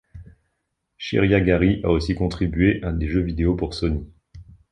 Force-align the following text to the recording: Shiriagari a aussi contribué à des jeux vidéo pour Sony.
Shiriagari 0.97 1.81
a 1.83 1.89
aussi 1.91 2.15
contribué 2.15 2.81
à 2.81 2.91
des 2.91 3.07
jeux 3.07 3.21
vidéo 3.21 3.55
pour 3.55 3.75
Sony. 3.75 4.09